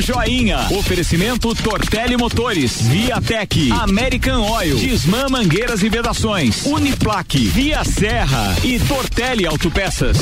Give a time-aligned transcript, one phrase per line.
[0.00, 0.68] Joinha.
[0.70, 9.46] Oferecimento Tortelli Motores, Viatec, American Oil, Disman Mangueiras e Vedações, Uniplaque, Via Serra e Tortelli
[9.46, 10.18] Autopeças.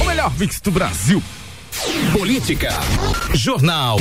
[0.00, 1.22] O melhor mix do Brasil.
[2.12, 2.70] Política.
[3.34, 3.98] Jornal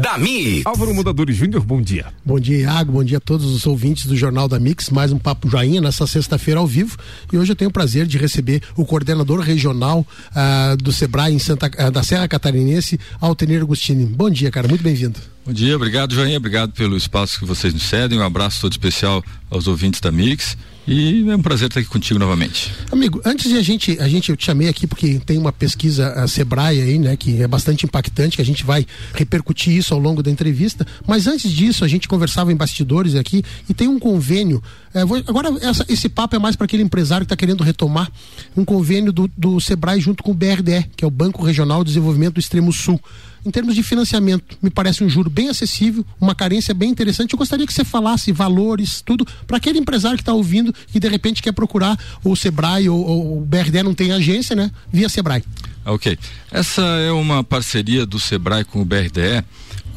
[0.00, 0.62] da Mi.
[0.64, 2.06] Álvaro Mudadores Júnior, bom dia.
[2.24, 2.92] Bom dia, Iago.
[2.92, 4.90] Bom dia a todos os ouvintes do Jornal da Mix.
[4.90, 6.96] Mais um Papo Joinha nessa sexta-feira ao vivo.
[7.32, 11.38] E hoje eu tenho o prazer de receber o coordenador regional uh, do Sebrae em
[11.38, 14.04] Santa, uh, da Serra Catarinense, Altenir Agostini.
[14.04, 14.68] Bom dia, cara.
[14.68, 15.18] Muito bem-vindo.
[15.46, 16.36] Bom dia, obrigado, Joinha.
[16.36, 18.18] Obrigado pelo espaço que vocês nos cedem.
[18.18, 20.56] Um abraço todo especial aos ouvintes da Mix.
[20.88, 22.72] E é um prazer estar aqui contigo novamente.
[22.92, 26.12] Amigo, antes de a gente, a gente eu te chamei aqui porque tem uma pesquisa
[26.12, 30.00] a Sebrae aí, né, que é bastante impactante, que a gente vai repercutir isso ao
[30.00, 30.86] longo da entrevista.
[31.06, 34.62] Mas antes disso, a gente conversava em bastidores aqui e tem um convênio.
[34.94, 38.10] É, vou, agora, essa, esse papo é mais para aquele empresário que está querendo retomar
[38.56, 41.88] um convênio do, do Sebrae junto com o BRDE, que é o Banco Regional de
[41.88, 43.00] Desenvolvimento do Extremo Sul
[43.46, 47.32] em termos de financiamento, me parece um juro bem acessível, uma carência bem interessante.
[47.32, 51.08] Eu gostaria que você falasse valores, tudo, para aquele empresário que está ouvindo que de
[51.08, 54.70] repente quer procurar o Sebrae ou, ou o BRD não tem agência, né?
[54.92, 55.44] Via Sebrae.
[55.84, 56.18] Ok.
[56.50, 59.44] Essa é uma parceria do Sebrae com o BRDE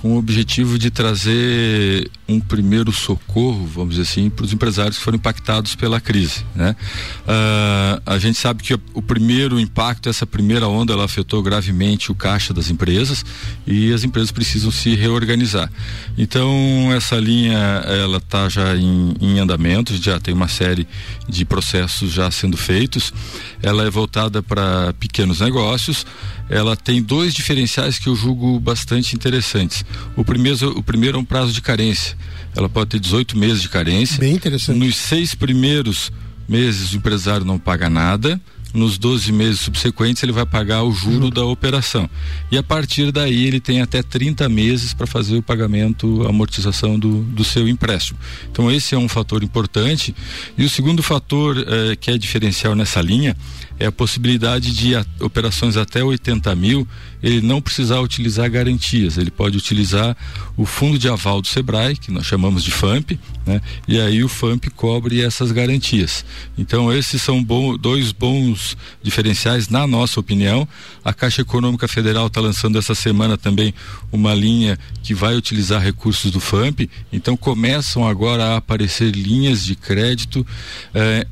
[0.02, 5.04] com o objetivo de trazer um primeiro socorro, vamos dizer assim, para os empresários que
[5.04, 6.46] foram impactados pela crise.
[6.56, 6.76] Né?
[7.24, 12.16] Uh, a gente sabe que o primeiro impacto, essa primeira onda, ela afetou gravemente o
[12.16, 13.26] caixa das empresas
[13.68, 15.70] e as empresas precisam se reorganizar.
[16.18, 20.88] Então essa linha ela está já em, em andamento, já tem uma série
[21.28, 23.14] de processos já sendo feitos.
[23.62, 26.06] Ela é voltada para pequenos negócios
[26.50, 29.86] ela tem dois diferenciais que eu julgo bastante interessantes.
[30.16, 32.18] O primeiro, o primeiro é um prazo de carência.
[32.56, 34.20] Ela pode ter 18 meses de carência.
[34.20, 34.78] Bem interessante.
[34.78, 36.12] Nos seis primeiros
[36.48, 38.42] meses o empresário não paga nada
[38.74, 41.30] nos 12 meses subsequentes ele vai pagar o juro uhum.
[41.30, 42.10] da operação.
[42.52, 46.98] E a partir daí ele tem até 30 meses para fazer o pagamento, a amortização
[47.00, 48.20] do, do seu empréstimo.
[48.52, 50.16] Então esse é um fator importante.
[50.58, 53.36] E o segundo fator eh, que é diferencial nessa linha
[53.80, 56.88] é a possibilidade de a, operações até 80 mil
[57.22, 60.16] ele não precisar utilizar garantias, ele pode utilizar
[60.56, 63.62] o fundo de aval do Sebrae, que nós chamamos de FAMP, né?
[63.88, 66.24] E aí o FAMP cobre essas garantias.
[66.58, 70.68] Então esses são bom, dois bons diferenciais na nossa opinião.
[71.04, 73.74] A Caixa Econômica Federal está lançando essa semana também
[74.12, 76.90] uma linha que vai utilizar recursos do FAMP.
[77.12, 80.46] Então começam agora a aparecer linhas de crédito
[80.94, 81.28] eh,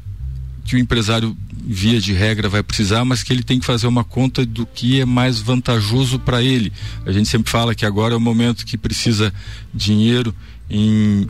[0.67, 1.35] que o empresário
[1.65, 4.99] via de regra vai precisar, mas que ele tem que fazer uma conta do que
[4.99, 6.71] é mais vantajoso para ele.
[7.05, 9.33] A gente sempre fala que agora é o momento que precisa
[9.73, 10.35] dinheiro
[10.69, 11.27] em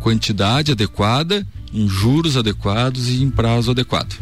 [0.00, 4.14] quantidade adequada, em juros adequados e em prazo adequado.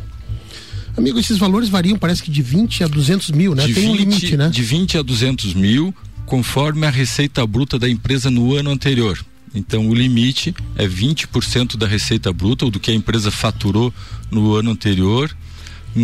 [0.96, 3.66] Amigo, esses valores variam, parece que de 20 a 200 mil, né?
[3.66, 4.48] De Tem 20, um limite, né?
[4.48, 5.92] De 20 a 200 mil,
[6.24, 9.18] conforme a receita bruta da empresa no ano anterior.
[9.54, 13.94] Então o limite é 20% da receita bruta, ou do que a empresa faturou
[14.30, 15.34] no ano anterior,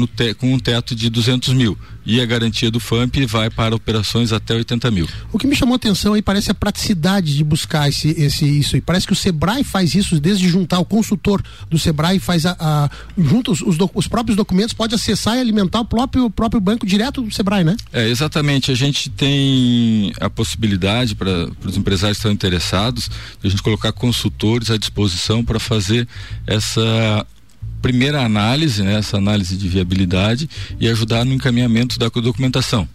[0.06, 1.76] te, com um teto de 200 mil.
[2.04, 5.06] E a garantia do FAMP vai para operações até 80 mil.
[5.32, 8.76] O que me chamou a atenção aí parece a praticidade de buscar esse, esse, isso
[8.76, 8.80] aí.
[8.80, 12.90] Parece que o Sebrae faz isso desde juntar o consultor do Sebrae faz a, a
[13.18, 16.86] junta os, os, os, próprios documentos, pode acessar e alimentar o próprio, o próprio banco
[16.86, 17.76] direto do Sebrae, né?
[17.92, 18.70] É, exatamente.
[18.72, 23.92] A gente tem a possibilidade para os empresários que estão interessados de a gente colocar
[23.92, 26.08] consultores à disposição para fazer
[26.46, 27.26] essa
[27.80, 30.48] primeira análise, né, essa análise de viabilidade
[30.78, 32.88] e ajudar no encaminhamento da documentação.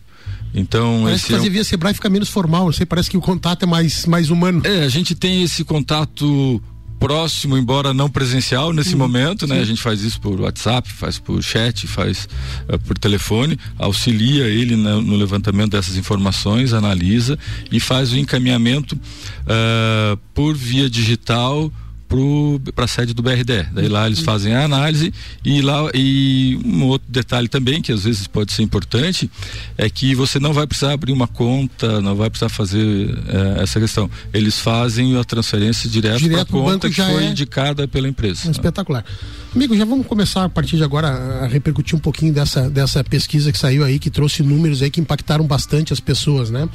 [0.53, 1.53] Então, parece esse que fazer é um...
[1.53, 4.61] via Sebrae fica menos formal, você parece que o contato é mais, mais humano.
[4.63, 6.61] É, a gente tem esse contato
[6.97, 9.55] próximo, embora não presencial nesse sim, momento, né?
[9.55, 9.61] Sim.
[9.61, 12.27] A gente faz isso por WhatsApp, faz por chat, faz
[12.69, 17.37] uh, por telefone, auxilia ele no, no, levantamento dessas informações, analisa
[17.71, 21.71] e faz o encaminhamento uh, por via digital
[22.73, 23.63] para a sede do BRD.
[23.73, 25.13] Daí lá eles fazem a análise
[25.43, 29.29] e lá e um outro detalhe também que às vezes pode ser importante
[29.77, 33.79] é que você não vai precisar abrir uma conta, não vai precisar fazer é, essa
[33.79, 34.09] questão.
[34.33, 37.29] Eles fazem a transferência direto, para a conta que foi é...
[37.29, 38.49] indicada pela empresa.
[38.49, 39.03] Espetacular.
[39.53, 43.51] Amigo, já vamos começar a partir de agora a repercutir um pouquinho dessa, dessa pesquisa
[43.51, 46.67] que saiu aí, que trouxe números aí que impactaram bastante as pessoas, né?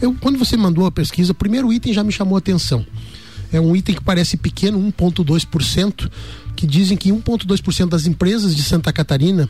[0.00, 2.84] Eu, quando você mandou a pesquisa, o primeiro item já me chamou a atenção
[3.52, 6.10] é um item que parece pequeno, 1,2%,
[6.54, 9.48] que dizem que 1,2% das empresas de Santa Catarina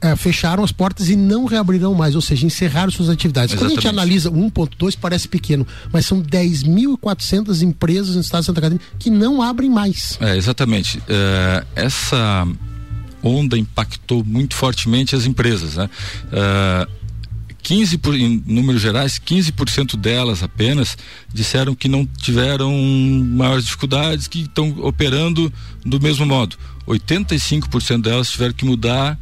[0.00, 3.52] é, fecharam as portas e não reabrirão mais, ou seja, encerraram suas atividades.
[3.54, 3.74] Exatamente.
[3.74, 8.60] Quando a gente analisa 1.2 parece pequeno, mas são 10.400 empresas no estado de Santa
[8.60, 10.16] Catarina que não abrem mais.
[10.20, 11.02] É, exatamente.
[11.08, 12.46] É, essa
[13.22, 15.90] onda impactou muito fortemente as empresas, né?
[16.30, 16.88] É,
[17.64, 20.96] 15 por, em números gerais, 15% delas apenas
[21.32, 25.52] disseram que não tiveram maiores dificuldades, que estão operando
[25.84, 26.56] do mesmo modo.
[26.86, 29.18] 85% delas tiveram que mudar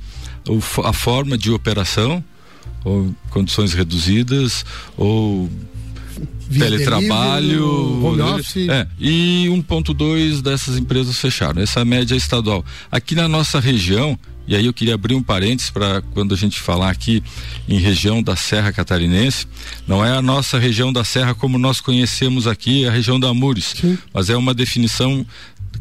[0.84, 2.22] a forma de operação,
[2.84, 4.66] ou condições reduzidas,
[4.96, 5.48] ou
[6.48, 8.68] Via teletrabalho, home office.
[8.68, 11.62] É, e 1.2 dessas empresas fecharam.
[11.62, 12.64] Essa média é estadual.
[12.90, 16.60] Aqui na nossa região, e aí eu queria abrir um parênteses para quando a gente
[16.60, 17.22] falar aqui
[17.68, 19.46] em região da Serra Catarinense,
[19.86, 23.28] não é a nossa região da Serra como nós conhecemos aqui, é a região da
[23.28, 23.98] Amures, Sim.
[24.12, 25.24] mas é uma definição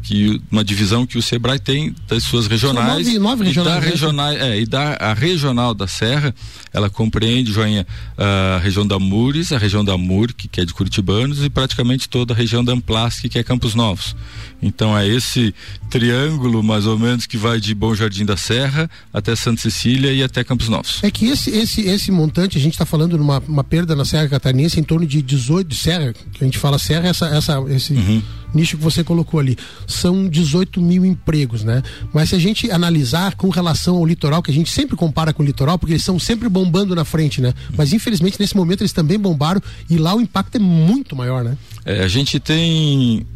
[0.02, 3.90] que uma divisão que o Sebrae tem das suas regionais, nove, nove regionais, e da
[3.90, 6.34] regional, é, e da a regional da Serra,
[6.72, 7.86] ela compreende joinha
[8.18, 12.34] a região da Mures, a região da Murque, que é de Curitibanos e praticamente toda
[12.34, 14.16] a região da Amplasque, que é Campos Novos.
[14.60, 15.54] Então é esse
[15.88, 20.22] triângulo mais ou menos que vai de Bom Jardim da Serra até Santa Cecília e
[20.22, 21.02] até Campos Novos.
[21.02, 24.28] É que esse esse esse montante a gente está falando numa uma perda na Serra
[24.28, 27.92] Catarinense em torno de 18 de serra, que a gente fala serra essa essa esse
[27.92, 28.22] uhum
[28.54, 29.56] nicho que você colocou ali.
[29.86, 31.82] São 18 mil empregos, né?
[32.12, 35.42] Mas se a gente analisar com relação ao litoral, que a gente sempre compara com
[35.42, 37.52] o litoral, porque eles estão sempre bombando na frente, né?
[37.76, 41.56] Mas infelizmente nesse momento eles também bombaram e lá o impacto é muito maior, né?
[41.84, 43.26] É, a gente tem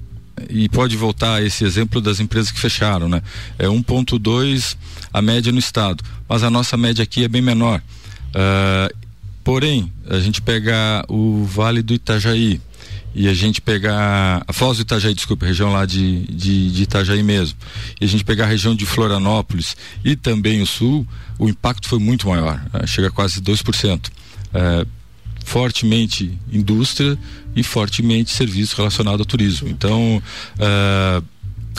[0.50, 3.22] e pode voltar a esse exemplo das empresas que fecharam, né?
[3.58, 4.76] É 1.2
[5.12, 7.80] a média no estado, mas a nossa média aqui é bem menor.
[8.30, 8.94] Uh,
[9.42, 12.60] porém, a gente pega o Vale do Itajaí,
[13.14, 17.22] e a gente pegar a Foz do Itajaí, desculpa, região lá de, de, de, Itajaí
[17.22, 17.56] mesmo,
[18.00, 21.06] e a gente pegar a região de Florianópolis e também o sul,
[21.38, 22.86] o impacto foi muito maior, né?
[22.86, 24.10] chega a quase 2%.
[24.52, 24.86] É,
[25.44, 27.16] fortemente indústria
[27.54, 29.68] e fortemente serviço relacionado ao turismo.
[29.68, 30.20] Então,
[30.58, 31.22] é,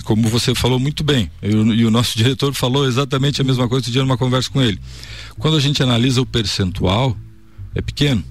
[0.03, 3.81] como você falou muito bem, eu, e o nosso diretor falou exatamente a mesma coisa
[3.81, 4.79] outro dia numa conversa com ele.
[5.37, 7.15] Quando a gente analisa o percentual,
[7.75, 8.23] é pequeno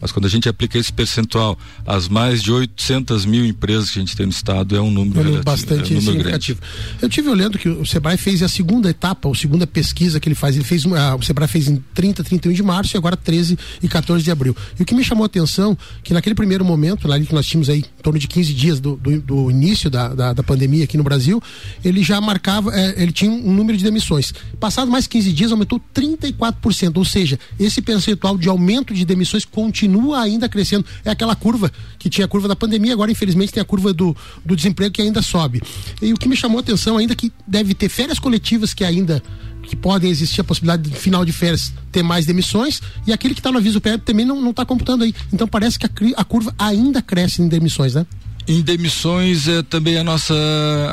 [0.00, 4.02] mas quando a gente aplica esse percentual às mais de 800 mil empresas que a
[4.02, 6.60] gente tem no estado, é um número, relativo, bastante é um número significativo.
[6.60, 6.96] Grande.
[7.02, 10.34] Eu tive olhando que o Sebrae fez a segunda etapa, a segunda pesquisa que ele
[10.34, 10.56] faz.
[10.56, 13.88] Ele fez uma, o Sebrae fez em 30, 31 de março e agora 13 e
[13.88, 14.56] 14 de abril.
[14.78, 17.68] E o que me chamou a atenção que naquele primeiro momento, lá que nós tínhamos
[17.68, 20.96] aí em torno de 15 dias do, do, do início da, da, da, pandemia aqui
[20.96, 21.42] no Brasil,
[21.84, 24.32] ele já marcava, é, ele tinha um número de demissões.
[24.60, 26.96] Passado mais 15 dias, aumentou 34%.
[26.96, 30.84] Ou seja, esse percentual de aumento de demissões continua continua ainda crescendo.
[31.04, 34.14] É aquela curva que tinha a curva da pandemia, agora infelizmente tem a curva do,
[34.44, 35.62] do desemprego que ainda sobe.
[36.00, 38.84] E o que me chamou a atenção ainda é que deve ter férias coletivas que
[38.84, 39.22] ainda
[39.62, 43.40] que podem existir a possibilidade de final de férias ter mais demissões e aquele que
[43.40, 45.14] está no aviso prévio também não está computando aí.
[45.32, 48.06] Então parece que a, a curva ainda cresce em demissões, né?
[48.46, 50.34] Em demissões é também a nossa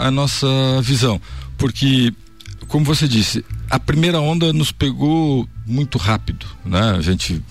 [0.01, 0.47] a nossa
[0.81, 1.21] visão,
[1.57, 2.13] porque
[2.67, 6.95] como você disse, a primeira onda nos pegou muito rápido, né?
[6.97, 7.41] A gente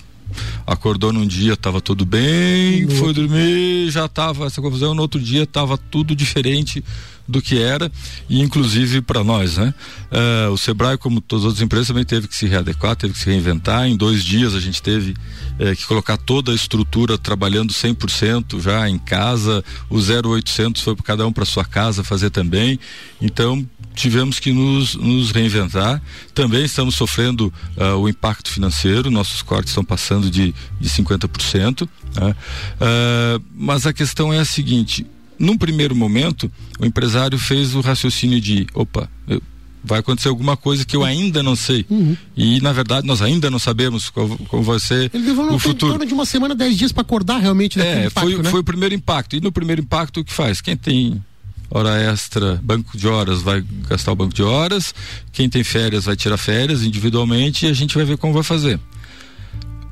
[0.65, 5.43] acordou num dia, estava tudo bem, foi dormir, já estava essa confusão, no outro dia
[5.43, 6.83] estava tudo diferente
[7.27, 7.91] do que era
[8.29, 9.73] e inclusive para nós, né?
[10.11, 13.19] Uh, o Sebrae, como todas as outras empresas, também teve que se readequar, teve que
[13.19, 13.87] se reinventar.
[13.87, 18.87] Em dois dias a gente teve uh, que colocar toda a estrutura trabalhando 100% já
[18.87, 19.63] em casa.
[19.89, 22.79] O 0800 foi para cada um para sua casa fazer também.
[23.19, 26.01] Então tivemos que nos, nos reinventar.
[26.33, 31.87] Também estamos sofrendo uh, o impacto financeiro, nossos cortes estão passando de, de 50%.
[32.15, 32.31] Né?
[32.31, 35.05] Uh, mas a questão é a seguinte:
[35.37, 39.41] num primeiro momento, o empresário fez o raciocínio de: opa, eu,
[39.85, 41.85] vai acontecer alguma coisa que eu ainda não sei.
[41.89, 42.17] Uhum.
[42.35, 46.03] E na verdade nós ainda não sabemos como, vai ser Ele levou o futuro.
[46.05, 47.79] De uma semana, dez dias para acordar realmente.
[47.79, 48.49] É, impacto, foi, né?
[48.49, 49.35] foi o primeiro impacto.
[49.35, 50.59] E no primeiro impacto o que faz?
[50.59, 51.21] Quem tem
[51.69, 54.93] hora extra, banco de horas vai gastar o banco de horas,
[55.31, 58.79] quem tem férias vai tirar férias individualmente e a gente vai ver como vai fazer.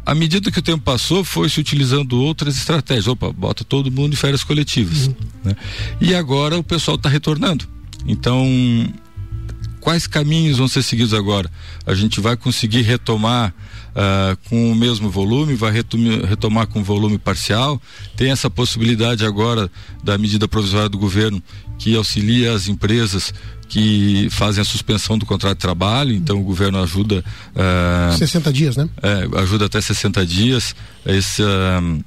[0.05, 3.07] À medida que o tempo passou, foi se utilizando outras estratégias.
[3.07, 5.07] Opa, bota todo mundo em férias coletivas.
[5.07, 5.15] Uhum.
[5.45, 5.55] Né?
[6.01, 7.65] E agora o pessoal está retornando.
[8.05, 8.45] Então,
[9.79, 11.50] quais caminhos vão ser seguidos agora?
[11.86, 13.53] A gente vai conseguir retomar
[13.93, 17.81] uh, com o mesmo volume, vai retomar com volume parcial.
[18.15, 19.72] Tem essa possibilidade agora
[20.03, 21.41] da medida provisória do governo
[21.77, 23.33] que auxilia as empresas
[23.67, 27.24] que fazem a suspensão do contrato de trabalho, então o governo ajuda.
[27.55, 28.89] Uh, 60 dias, né?
[29.01, 30.75] É, ajuda até 60 dias.
[31.05, 32.03] Esse, uh,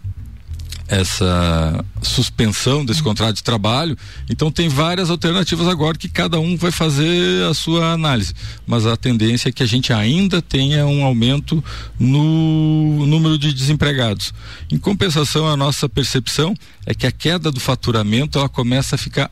[0.88, 3.96] essa suspensão desse contrato de trabalho.
[4.30, 8.32] Então tem várias alternativas agora que cada um vai fazer a sua análise.
[8.66, 11.62] Mas a tendência é que a gente ainda tenha um aumento
[11.98, 14.32] no número de desempregados.
[14.70, 19.30] Em compensação, a nossa percepção é que a queda do faturamento ela começa a ficar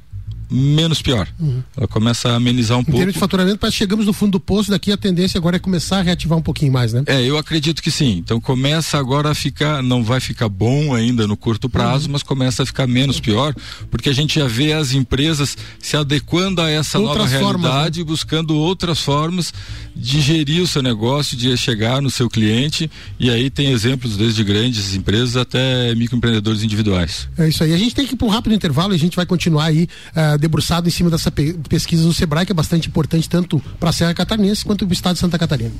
[0.51, 1.29] menos pior.
[1.39, 1.63] Uhum.
[1.77, 2.97] Ela começa a amenizar um em pouco.
[2.97, 5.59] Em termos de faturamento, parece chegamos no fundo do poço, daqui a tendência agora é
[5.59, 7.03] começar a reativar um pouquinho mais, né?
[7.07, 8.19] É, eu acredito que sim.
[8.19, 12.13] Então começa agora a ficar, não vai ficar bom ainda no curto prazo, uhum.
[12.13, 13.55] mas começa a ficar menos pior,
[13.91, 17.99] porque a gente já vê as empresas se adequando a essa outras nova realidade, formas,
[17.99, 18.05] né?
[18.05, 19.53] buscando outras formas
[19.95, 24.43] de gerir o seu negócio, de chegar no seu cliente, e aí tem exemplos desde
[24.43, 27.29] grandes empresas até microempreendedores individuais.
[27.39, 27.73] É isso aí.
[27.73, 29.85] A gente tem que ir para um rápido intervalo e a gente vai continuar aí
[29.85, 33.91] uh, debruçado em cima dessa pe pesquisa do Sebrae, que é bastante importante tanto para
[33.91, 35.73] a Serra Catarinense quanto para o estado de Santa Catarina.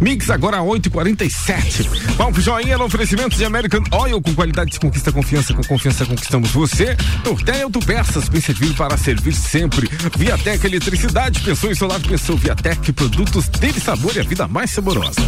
[0.00, 1.88] Mix agora 8h47.
[2.16, 6.06] Vamos pro joinha no oferecimento de American Oil com qualidade de conquista confiança, com confiança
[6.06, 6.96] conquistamos você.
[7.24, 9.88] Tortel Autopeças, bem servido para servir sempre.
[10.16, 15.20] Viatec Eletricidade, pensou em solar, pensou Viatec, produtos dele sabor e a vida mais saborosa.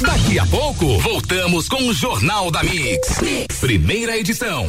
[0.00, 3.20] Daqui a pouco, voltamos com o Jornal da mix.
[3.20, 3.56] mix.
[3.58, 4.68] Primeira edição.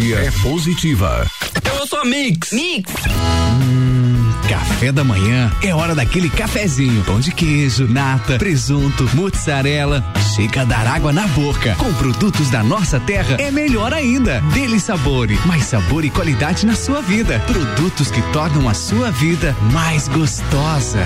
[0.01, 1.27] energia é positiva.
[1.63, 2.51] Eu sou a Mix.
[2.51, 2.91] Mix.
[3.07, 7.03] Hum, café da manhã é hora daquele cafezinho.
[7.03, 10.03] Pão de queijo, nata, presunto, mozzarella.
[10.35, 11.75] Chega a dar água na boca.
[11.75, 14.41] Com produtos da nossa terra é melhor ainda.
[14.53, 17.39] Dele Sabore, mais sabor e qualidade na sua vida.
[17.45, 21.05] Produtos que tornam a sua vida mais gostosa.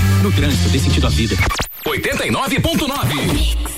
[0.21, 1.35] No trânsito, dê sentido à vida.
[1.85, 3.71] 89.9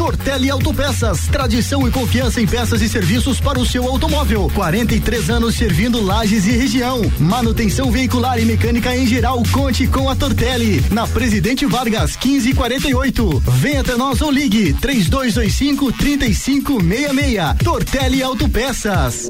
[0.00, 4.50] Tortelli Autopeças, tradição e confiança em peças e serviços para o seu automóvel.
[4.54, 7.02] 43 anos servindo lajes e região.
[7.18, 10.82] Manutenção veicular e mecânica em geral, conte com a Tortelli.
[10.90, 13.42] Na Presidente Vargas, 1548.
[13.58, 17.58] Venha até nós ou ligue 3225 3566.
[17.62, 19.28] Tortelli Autopeças.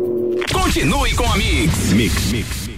[0.53, 1.93] Continue com a Mix.
[1.93, 2.60] Mix, Mix.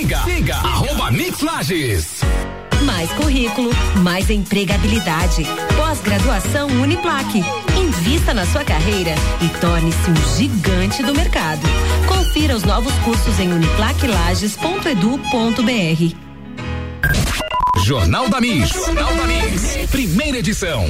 [0.00, 2.20] Siga, siga, arroba Mix Lages.
[2.86, 5.44] Mais currículo, mais empregabilidade.
[5.76, 7.44] Pós-graduação Uniplaque.
[7.78, 11.60] Invista na sua carreira e torne-se um gigante do mercado.
[12.08, 16.16] Confira os novos cursos em uniplaquelages.edu.br.
[17.84, 18.70] Jornal da Mix.
[18.70, 19.76] Jornal da Mix.
[19.90, 20.88] Primeira edição.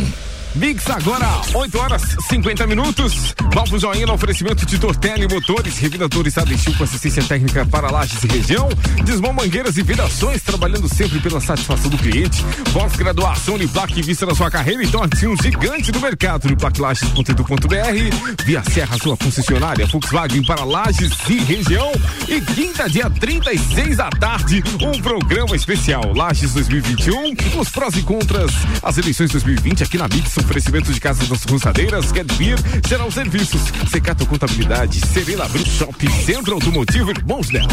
[0.55, 3.35] Mix agora, 8 horas 50 minutos.
[3.51, 8.23] Pro joinha no oferecimento de Tortelli Motores, Revida Estado Estil com assistência técnica para lajes
[8.25, 8.69] e região.
[9.05, 12.45] Desmão Mangueiras e Vidações, trabalhando sempre pela satisfação do cliente.
[12.73, 16.47] Pós-graduação Uniplac vista na sua carreira e torne-se um gigante do mercado.
[16.47, 21.93] Uniplaclages.edu.br Via Serra, sua concessionária Volkswagen para lajes e região.
[22.29, 27.35] E quinta, dia 36 da tarde, um programa especial Lages 2021.
[27.59, 28.53] Os prós e contras,
[28.83, 34.27] as eleições 2020 aqui na Mix Oferecimento de Casas das Roçadeiras, Beer, Geral Serviços, Secato
[34.27, 37.67] Contabilidade, Serena Brut Shop, Centro Automotivo Irmãos Nel.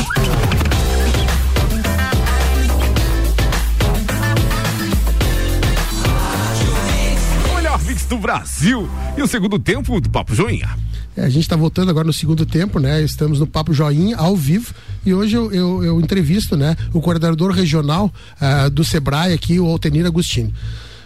[7.49, 10.69] O melhor mix do Brasil e o segundo tempo do Papo Joinha.
[11.15, 13.01] É, a gente está voltando agora no segundo tempo, né?
[13.01, 14.71] Estamos no Papo Joinha, ao vivo,
[15.03, 16.77] e hoje eu, eu, eu entrevisto, né?
[16.93, 20.53] O coordenador regional uh, do Sebrae aqui, o Altenir Agostini.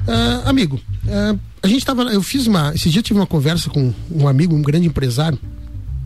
[0.07, 2.03] Uh, amigo, uh, a gente estava.
[2.03, 2.73] Eu fiz uma.
[2.73, 5.37] Esse dia eu tive uma conversa com um amigo, um grande empresário.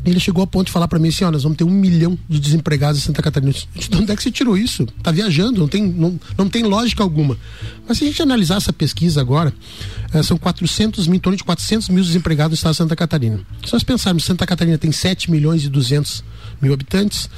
[0.06, 2.18] Ele chegou ao ponto de falar para mim assim: ó, nós vamos ter um milhão
[2.30, 3.52] de desempregados em Santa Catarina.
[3.52, 4.86] De onde é que você tirou isso?
[5.02, 7.38] Tá viajando, não tem, não, não tem lógica alguma.
[7.88, 9.54] Mas se a gente analisar essa pesquisa agora,
[10.14, 13.40] uh, são 400 mil, em torno de 400 mil desempregados no estado de Santa Catarina.
[13.66, 16.24] Se nós pensarmos, Santa Catarina tem 7 milhões e 200
[16.62, 17.30] mil habitantes,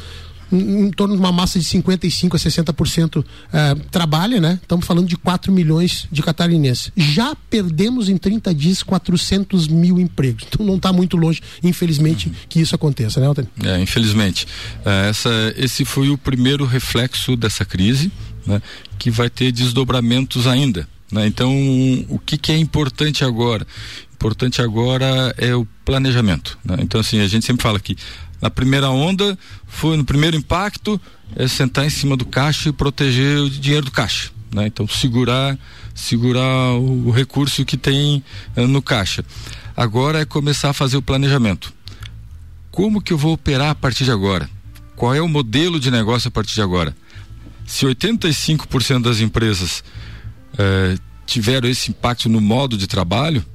[0.52, 4.60] em, em torno de uma massa de 55 a 60% é, trabalha, né?
[4.62, 6.92] Estamos falando de 4 milhões de catarinenses.
[6.96, 10.46] Já perdemos em 30 dias 400 mil empregos.
[10.48, 13.48] Então não está muito longe, infelizmente, que isso aconteça, né, Alten?
[13.64, 14.48] É, infelizmente.
[14.86, 18.12] É, essa, esse foi o primeiro reflexo dessa crise,
[18.46, 18.62] né?
[18.98, 20.88] Que vai ter desdobramentos ainda.
[21.12, 21.26] Né?
[21.28, 21.54] Então,
[22.10, 23.66] o que, que é importante agora?
[24.14, 26.58] Importante agora é o planejamento.
[26.64, 26.78] Né?
[26.82, 27.96] Então, assim, a gente sempre fala que
[28.42, 31.00] na primeira onda, foi no primeiro impacto,
[31.36, 34.32] é sentar em cima do caixa e proteger o dinheiro do caixa.
[34.54, 34.68] Né?
[34.68, 35.58] Então, segurar,
[35.94, 38.24] segurar o, o recurso que tem
[38.56, 39.24] é, no caixa.
[39.76, 41.74] Agora é começar a fazer o planejamento.
[42.72, 44.50] Como que eu vou operar a partir de agora?
[44.96, 46.96] Qual é o modelo de negócio a partir de agora?
[47.66, 49.84] Se 85% das empresas
[50.58, 53.46] eh, tiveram esse impacto no modo de trabalho,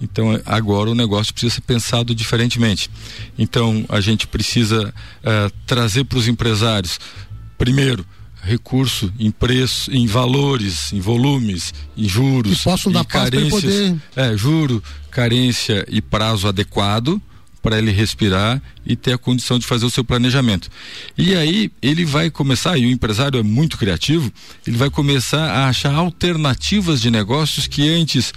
[0.00, 2.90] então agora o negócio precisa ser pensado diferentemente.
[3.38, 6.98] Então a gente precisa uh, trazer para os empresários,
[7.56, 8.04] primeiro,
[8.42, 13.96] recurso em preço, em valores, em volumes, em juros, possam dar carências, poder...
[14.14, 17.20] é, juro, carência e prazo adequado
[17.60, 20.70] para ele respirar e ter a condição de fazer o seu planejamento.
[21.18, 24.32] E aí ele vai começar, e o empresário é muito criativo,
[24.64, 28.32] ele vai começar a achar alternativas de negócios que antes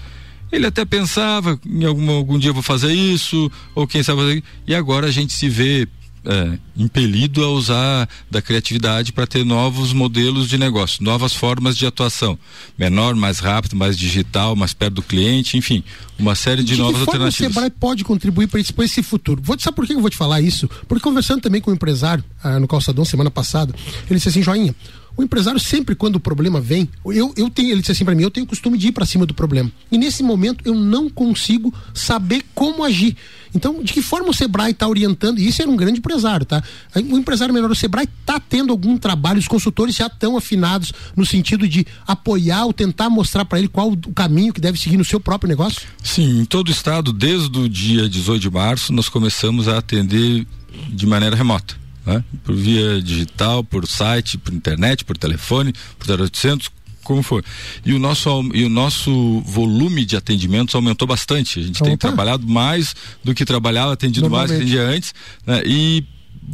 [0.51, 4.43] ele até pensava, em algum, algum dia eu vou fazer isso, ou quem sabe fazer,
[4.67, 5.87] e agora a gente se vê
[6.25, 11.85] é, impelido a usar da criatividade para ter novos modelos de negócio, novas formas de
[11.85, 12.37] atuação,
[12.77, 15.83] menor, mais rápido, mais digital, mais perto do cliente, enfim,
[16.17, 17.51] uma série de, de novas que alternativas.
[17.51, 19.41] O Sebrae pode contribuir para esse, esse, futuro.
[19.43, 20.69] Vou sabe por que eu vou te falar isso?
[20.87, 23.73] Porque conversando também com um empresário ah, no Calçadão semana passada,
[24.09, 24.75] ele disse assim, joinha,
[25.19, 28.23] o empresário sempre quando o problema vem, eu, eu tenho, ele disse assim para mim,
[28.23, 29.69] eu tenho o costume de ir para cima do problema.
[29.91, 33.17] E nesse momento eu não consigo saber como agir.
[33.53, 35.39] Então, de que forma o Sebrae está orientando?
[35.39, 36.63] E isso era um grande empresário, tá?
[36.95, 41.25] O empresário menor, o Sebrae está tendo algum trabalho, os consultores já estão afinados no
[41.25, 45.03] sentido de apoiar ou tentar mostrar para ele qual o caminho que deve seguir no
[45.03, 45.81] seu próprio negócio?
[46.01, 50.47] Sim, em todo o estado, desde o dia 18 de março, nós começamos a atender
[50.87, 52.23] de maneira remota né?
[52.43, 56.69] por via digital, por site, por internet, por telefone, por 0800,
[57.03, 57.43] como for.
[57.85, 61.59] E o nosso, e o nosso volume de atendimentos aumentou bastante.
[61.59, 61.85] A gente Opa.
[61.85, 65.13] tem trabalhado mais do que trabalhava, atendido mais do que atendia antes.
[65.45, 65.63] Né?
[65.65, 66.05] E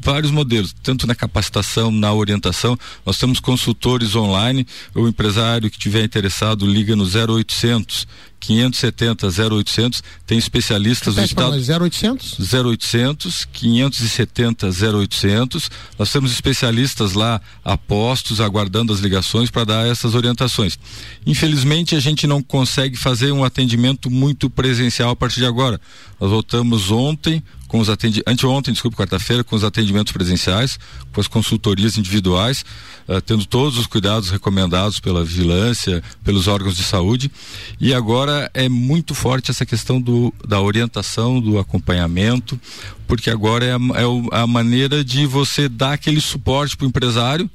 [0.01, 2.77] vários modelos, tanto na capacitação, na orientação.
[3.05, 4.65] Nós temos consultores online.
[4.93, 8.07] O empresário que tiver interessado liga no 0800
[8.45, 11.83] 570 0800, tem especialistas Repete do estado.
[11.83, 12.53] 0800?
[12.53, 15.71] 0800 570 0800.
[15.97, 20.77] Nós temos especialistas lá apostos, aguardando as ligações para dar essas orientações.
[21.25, 25.81] Infelizmente, a gente não consegue fazer um atendimento muito presencial a partir de agora.
[26.19, 27.41] Nós voltamos ontem
[27.75, 30.79] com os atendimentos, anteontem, desculpe, quarta-feira, com os atendimentos presenciais,
[31.11, 32.63] com as consultorias individuais,
[33.05, 37.29] uh, tendo todos os cuidados recomendados pela vigilância, pelos órgãos de saúde.
[37.77, 42.57] E agora é muito forte essa questão do, da orientação, do acompanhamento,
[43.05, 47.49] porque agora é a, é a maneira de você dar aquele suporte para o empresário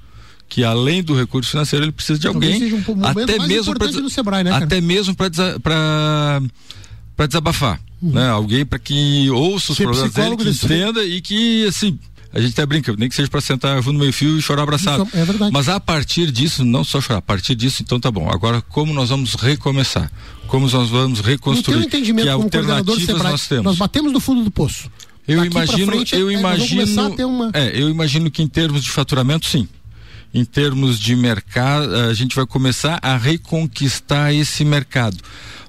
[0.50, 4.52] que além do recurso financeiro ele precisa de alguém um até mesmo pra, Sebrae, né,
[4.52, 5.30] até mesmo para
[7.16, 8.12] para desabafar, uhum.
[8.12, 8.28] né?
[8.28, 11.98] Alguém para que ouça os Ser problemas dele, que entenda e que assim
[12.32, 15.04] a gente até brinca, nem que seja para sentar no meio fio e chorar abraçado.
[15.04, 15.52] Isso é verdade.
[15.52, 18.30] Mas a partir disso, não só chorar, a partir disso, então tá bom.
[18.30, 20.10] Agora, como nós vamos recomeçar?
[20.46, 21.84] Como nós vamos reconstruir?
[21.84, 23.64] Entendimento que como alternativas Sebrae, nós temos?
[23.64, 24.88] nós batemos no fundo do poço.
[25.26, 28.90] Eu Daqui imagino, frente, eu é, imagino, uma- é, eu imagino que em termos de
[28.90, 29.68] faturamento, sim.
[30.32, 35.16] Em termos de mercado, a gente vai começar a reconquistar esse mercado.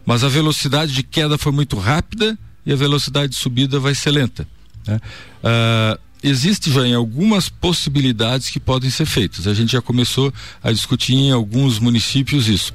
[0.05, 4.11] Mas a velocidade de queda foi muito rápida e a velocidade de subida vai ser
[4.11, 4.47] lenta.
[4.87, 4.99] né?
[5.43, 9.47] Ah, existe já em algumas possibilidades que podem ser feitas.
[9.47, 10.33] A gente já começou
[10.63, 12.73] a discutir em alguns municípios isso.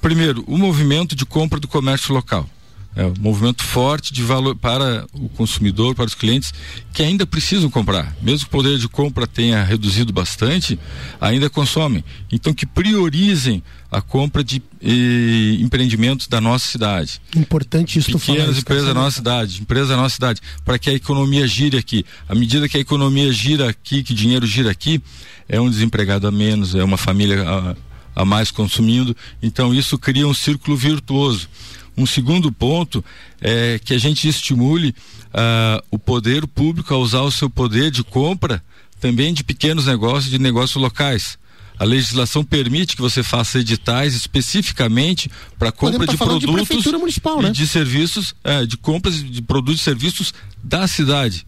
[0.00, 2.48] Primeiro, o movimento de compra do comércio local.
[2.94, 6.52] É um movimento forte de valor para o consumidor, para os clientes
[6.92, 8.14] que ainda precisam comprar.
[8.20, 10.78] Mesmo que o poder de compra tenha reduzido bastante,
[11.18, 12.04] ainda consomem.
[12.30, 17.20] Então que priorizem a compra de eh, empreendimentos da nossa cidade.
[17.34, 21.46] Importante isso Pequenas empresas da nossa cidade, empresas da nossa cidade, para que a economia
[21.46, 22.04] gire aqui.
[22.28, 25.00] À medida que a economia gira aqui, que dinheiro gira aqui,
[25.48, 27.76] é um desempregado a menos, é uma família a,
[28.22, 29.16] a mais consumindo.
[29.42, 31.48] Então isso cria um círculo virtuoso.
[31.96, 33.04] Um segundo ponto
[33.40, 34.94] é que a gente estimule
[35.32, 38.62] ah, o poder público a usar o seu poder de compra
[39.00, 41.36] também de pequenos negócios, de negócios locais.
[41.78, 45.28] A legislação permite que você faça editais especificamente
[45.58, 47.50] para compra de tá de produtos municipal, e né?
[47.50, 51.44] de serviços, é, de compras de produtos e serviços da cidade,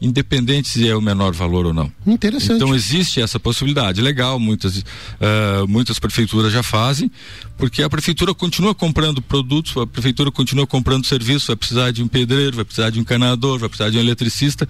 [0.00, 1.90] independente se é o menor valor ou não.
[2.06, 2.56] Interessante.
[2.56, 4.00] Então existe essa possibilidade.
[4.00, 4.84] Legal, muitas,
[5.20, 7.10] ah, muitas prefeituras já fazem,
[7.56, 12.08] porque a prefeitura continua comprando produtos, a prefeitura continua comprando serviços, vai precisar de um
[12.08, 14.68] pedreiro, vai precisar de um encanador, vai precisar de um eletricista.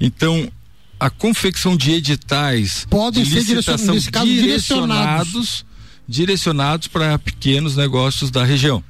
[0.00, 0.48] Então,
[1.00, 5.64] a confecção de editais Podem de ser direcion- licitação caso, direcionados
[6.08, 8.82] direcionados para pequenos negócios da região.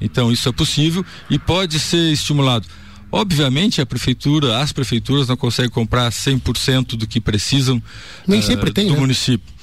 [0.00, 2.66] Então isso é possível e pode ser estimulado.
[3.10, 7.82] Obviamente a prefeitura, as prefeituras não conseguem comprar 100% do que precisam
[8.26, 9.00] Nem ah, sempre tem, do né?
[9.00, 9.54] município.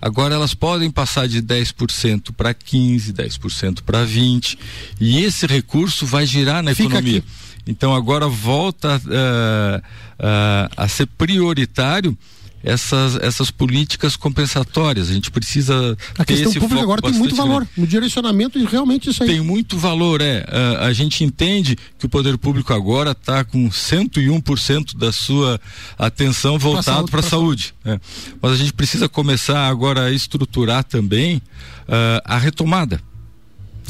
[0.00, 4.58] Agora elas podem passar de 10% para 15, 10% para 20
[5.00, 7.18] e esse recurso vai girar na Fica economia.
[7.18, 7.28] aqui.
[7.66, 9.82] Então agora volta ah,
[10.18, 12.16] ah, a ser prioritário
[12.62, 15.10] essas, essas políticas compensatórias.
[15.10, 17.64] A gente precisa A questão esse pública agora tem muito valor.
[17.64, 17.70] grande.
[17.76, 19.28] No direcionamento, realmente isso aí.
[19.28, 20.44] Tem muito valor, é.
[20.48, 25.60] Ah, a gente entende que o poder público agora está com 101% da sua
[25.98, 27.74] atenção voltado saúde, para a pra saúde.
[27.84, 28.00] é.
[28.40, 31.40] Mas a gente precisa começar agora a estruturar também
[31.88, 33.00] ah, a retomada.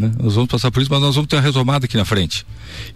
[0.01, 0.13] Né?
[0.23, 2.47] Nós vamos passar por isso, mas nós vamos ter uma retomada aqui na frente.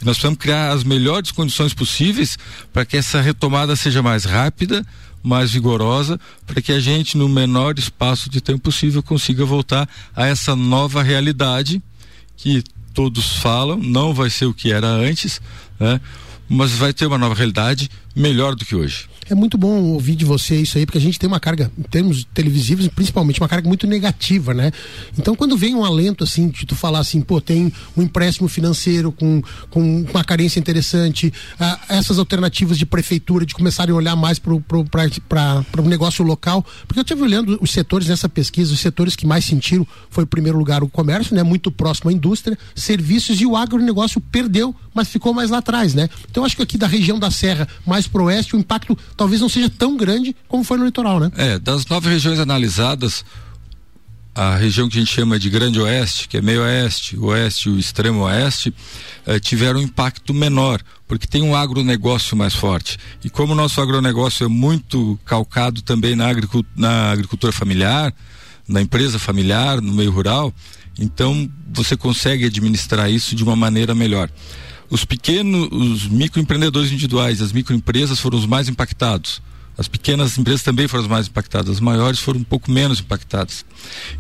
[0.00, 2.38] E nós precisamos criar as melhores condições possíveis
[2.72, 4.86] para que essa retomada seja mais rápida,
[5.22, 10.26] mais vigorosa, para que a gente, no menor espaço de tempo possível, consiga voltar a
[10.26, 11.82] essa nova realidade
[12.36, 12.62] que
[12.92, 15.40] todos falam, não vai ser o que era antes,
[15.78, 16.00] né?
[16.48, 19.08] mas vai ter uma nova realidade melhor do que hoje.
[19.30, 21.82] É muito bom ouvir de você isso aí, porque a gente tem uma carga, em
[21.82, 24.72] termos televisivos, principalmente, uma carga muito negativa, né?
[25.16, 29.12] Então, quando vem um alento assim, de tu falar assim, pô, tem um empréstimo financeiro
[29.12, 31.32] com, com uma carência interessante,
[31.88, 37.02] essas alternativas de prefeitura, de começarem a olhar mais para o negócio local, porque eu
[37.02, 40.82] estive olhando os setores nessa pesquisa, os setores que mais sentiram foi, em primeiro lugar,
[40.82, 41.42] o comércio, né?
[41.42, 46.10] Muito próximo à indústria, serviços e o agronegócio perdeu, mas ficou mais lá atrás, né?
[46.30, 49.48] Então, acho que aqui da região da Serra, mais pro oeste, o impacto talvez não
[49.48, 51.30] seja tão grande como foi no litoral, né?
[51.36, 53.24] É, das nove regiões analisadas,
[54.34, 57.72] a região que a gente chama de Grande Oeste, que é meio oeste, oeste e
[57.72, 58.74] o extremo oeste,
[59.26, 62.98] eh, tiveram um impacto menor, porque tem um agronegócio mais forte.
[63.22, 66.28] E como o nosso agronegócio é muito calcado também na,
[66.74, 68.14] na agricultura familiar,
[68.66, 70.52] na empresa familiar, no meio rural,
[70.98, 74.30] então você consegue administrar isso de uma maneira melhor.
[74.92, 79.40] Os pequenos, os microempreendedores individuais, as microempresas foram os mais impactados.
[79.78, 83.64] As pequenas empresas também foram as mais impactadas, as maiores foram um pouco menos impactadas.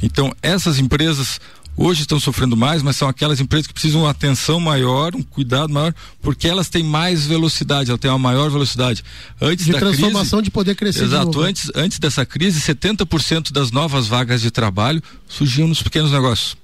[0.02, 1.38] Então, essas empresas
[1.76, 5.22] hoje estão sofrendo mais, mas são aquelas empresas que precisam de uma atenção maior, um
[5.22, 9.04] cuidado maior, porque elas têm mais velocidade, elas têm uma maior velocidade.
[9.38, 11.42] Antes De da transformação crise, de poder crescer Exato, novo.
[11.42, 16.56] antes, antes dessa crise, 70% das novas vagas de trabalho surgiam nos pequenos negócios.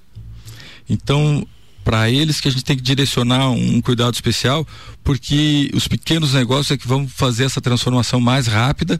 [0.89, 1.45] Então,
[1.83, 4.67] para eles que a gente tem que direcionar um cuidado especial,
[5.03, 8.99] porque os pequenos negócios é que vão fazer essa transformação mais rápida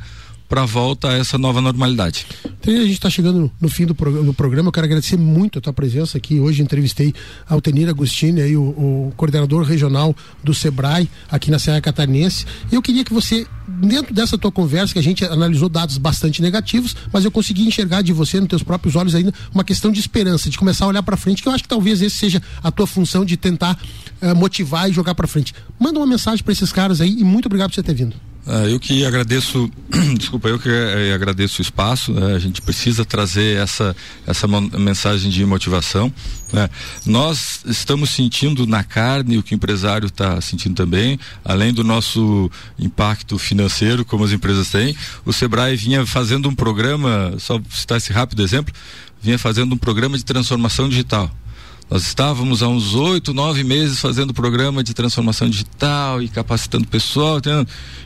[0.49, 2.25] para volta a essa nova normalidade.
[2.59, 4.69] Então, a gente está chegando no, fim do, prog- do programa.
[4.69, 6.39] Eu quero agradecer muito a tua presença aqui.
[6.39, 7.13] Hoje entrevistei
[7.47, 12.47] a Altenir Agostini, aí, o, o coordenador regional do Sebrae, aqui na Serra Catarinense.
[12.71, 16.95] Eu queria que você, dentro dessa tua conversa, que a gente analisou dados bastante negativos,
[17.13, 20.49] mas eu consegui enxergar de você, nos teus próprios olhos, ainda uma questão de esperança,
[20.49, 22.88] de começar a olhar para frente, que eu acho que talvez esse seja a tua
[22.88, 23.79] função de tentar
[24.19, 25.53] eh, motivar e jogar para frente.
[25.79, 28.15] Manda uma mensagem para esses caras aí e muito obrigado por você ter vindo.
[28.49, 29.69] Uh, eu que agradeço,
[30.17, 32.12] desculpa, eu que eh, agradeço o espaço.
[32.12, 32.33] Né?
[32.33, 36.12] A gente precisa trazer essa essa mensagem de motivação.
[36.51, 36.67] Né?
[37.05, 42.49] Nós estamos sentindo na carne o que o empresário está sentindo também, além do nosso
[42.79, 44.95] impacto financeiro, como as empresas têm.
[45.23, 48.73] O Sebrae vinha fazendo um programa, só citar esse rápido exemplo,
[49.21, 51.31] vinha fazendo um programa de transformação digital.
[51.89, 57.41] Nós estávamos há uns oito, nove meses fazendo programa de transformação digital e capacitando pessoal.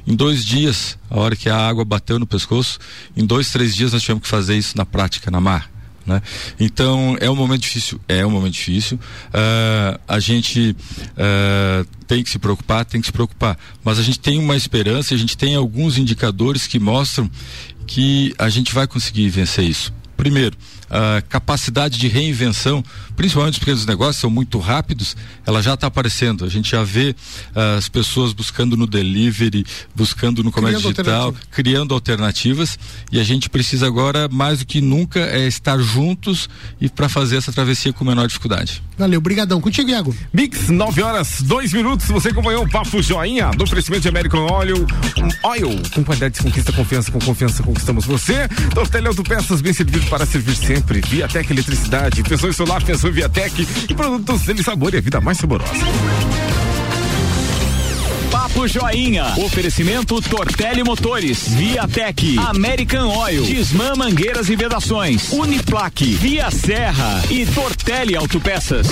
[0.08, 2.80] Em dois dias, a hora que a água bateu no pescoço,
[3.15, 5.69] em dois, três dias nós tivemos que fazer isso na prática, na mar.
[6.06, 6.22] Né?
[6.58, 8.98] Então é um momento difícil, é um momento difícil.
[8.98, 10.78] Uh, a gente
[11.12, 13.58] uh, tem que se preocupar, tem que se preocupar.
[13.84, 17.30] Mas a gente tem uma esperança, a gente tem alguns indicadores que mostram
[17.86, 19.93] que a gente vai conseguir vencer isso.
[20.15, 20.56] Primeiro,
[20.93, 22.84] a capacidade de reinvenção,
[23.15, 26.45] principalmente os pequenos negócios, são muito rápidos, ela já está aparecendo.
[26.45, 27.15] A gente já vê
[27.56, 31.51] uh, as pessoas buscando no delivery, buscando no comércio criando digital, alternativa.
[31.51, 32.77] criando alternativas.
[33.12, 36.47] E a gente precisa agora, mais do que nunca, é estar juntos
[36.79, 38.84] e para fazer essa travessia com menor dificuldade.
[38.95, 39.60] Valeu, brigadão.
[39.60, 40.15] Contigo, Iago.
[40.32, 42.06] Mix, 9 horas, 2 minutos.
[42.08, 44.86] Você acompanhou o Papo Joinha do oferecimento de American Oil.
[45.17, 48.47] Um oil, com qualidade de conquista, confiança, com confiança conquistamos você.
[48.75, 51.02] Tortelha Autopeças, bem servido para servir sempre sempre.
[51.02, 55.22] Viatec Eletricidade, pensou em solar, pensou em Viatec e produtos dele sabor e a vida
[55.22, 55.72] mais saborosa.
[58.30, 59.34] Papo Joinha.
[59.38, 68.15] Oferecimento Tortelli Motores, Viatec, American Oil, Disman Mangueiras e Vedações, Uniplaque, Via Serra e Tortelli
[68.15, 68.88] Autopeças.